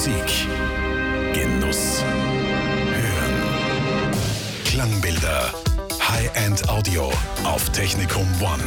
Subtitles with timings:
[0.00, 0.48] Musik.
[1.34, 2.02] Genuss.
[2.88, 4.14] Hören.
[4.64, 5.52] Klangbilder.
[6.00, 7.12] High-End Audio
[7.44, 8.64] auf Technikum One.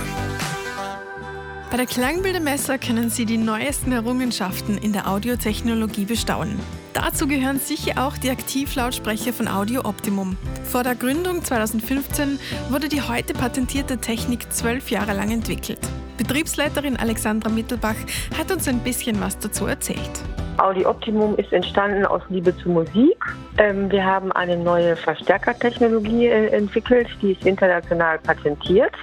[1.71, 6.59] Bei der Klangbildermesser können Sie die neuesten Errungenschaften in der Audiotechnologie bestaunen.
[6.93, 10.37] Dazu gehören sicher auch die Aktivlautsprecher von Audio Optimum.
[10.65, 12.37] Vor der Gründung 2015
[12.69, 15.79] wurde die heute patentierte Technik zwölf Jahre lang entwickelt.
[16.19, 17.95] Betriebsleiterin Alexandra Mittelbach
[18.37, 20.21] hat uns ein bisschen was dazu erzählt.
[20.57, 23.17] Audi Optimum ist entstanden aus Liebe zur Musik.
[23.57, 28.93] Ähm, wir haben eine neue Verstärkertechnologie äh, entwickelt, die ist international patentiert.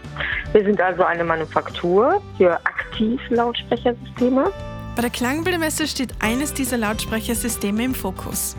[0.53, 4.53] Wir sind also eine Manufaktur für Aktivlautsprechersysteme.
[4.97, 8.57] Bei der Klangbildemesse steht eines dieser Lautsprechersysteme im Fokus,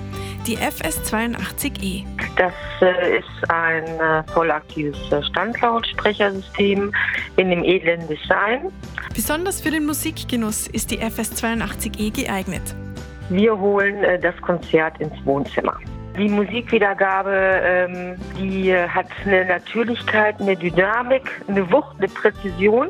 [0.48, 2.05] die FS82E.
[2.38, 6.94] Das äh, ist ein äh, vollaktives Standlautsprechersystem
[7.35, 8.71] in dem edlen Design.
[9.13, 12.76] Besonders für den Musikgenuss ist die FS82E geeignet.
[13.30, 15.78] Wir holen äh, das Konzert ins Wohnzimmer.
[16.18, 17.32] Die Musikwiedergabe,
[17.63, 22.90] ähm, die hat eine Natürlichkeit, eine Dynamik, eine Wucht, eine Präzision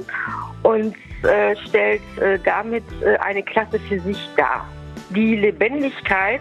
[0.64, 2.84] und äh, stellt äh, damit
[3.20, 4.66] eine Klasse für sich dar.
[5.12, 6.40] Die Lebendigkeit,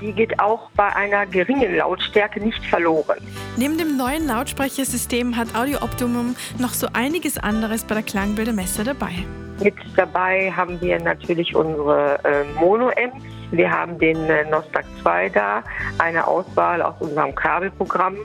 [0.00, 3.18] die geht auch bei einer geringen Lautstärke nicht verloren.
[3.56, 9.24] Neben dem neuen Lautsprechersystem hat Audio Optimum noch so einiges anderes bei der Klangbildermesse dabei.
[9.62, 13.22] Mit dabei haben wir natürlich unsere äh, Mono-Amps.
[13.52, 15.62] Wir haben den äh, Nostak 2 da,
[15.98, 18.16] eine Auswahl aus unserem Kabelprogramm.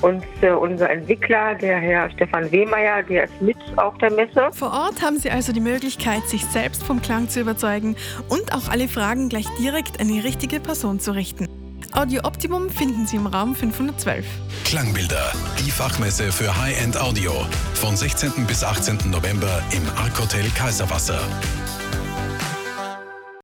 [0.00, 4.48] Und äh, unser Entwickler, der Herr Stefan Wehmeier, der ist mit auf der Messe.
[4.52, 7.96] Vor Ort haben Sie also die Möglichkeit, sich selbst vom Klang zu überzeugen
[8.30, 11.46] und auch alle Fragen gleich direkt an die richtige Person zu richten.
[11.92, 14.24] Audio Optimum finden Sie im Raum 512.
[14.64, 15.32] Klangbilder.
[15.58, 17.32] Die Fachmesse für High-End Audio.
[17.74, 18.46] Von 16.
[18.46, 19.10] bis 18.
[19.10, 21.18] November im Arc Hotel Kaiserwasser.